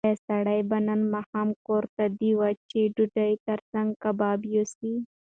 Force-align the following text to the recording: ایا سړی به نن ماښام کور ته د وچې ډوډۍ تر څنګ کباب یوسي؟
ایا 0.05 0.17
سړی 0.27 0.59
به 0.69 0.77
نن 0.87 1.01
ماښام 1.13 1.49
کور 1.65 1.83
ته 1.95 2.05
د 2.19 2.21
وچې 2.39 2.83
ډوډۍ 2.95 3.33
تر 3.47 3.59
څنګ 3.71 3.89
کباب 4.03 4.39
یوسي؟ 4.53 4.93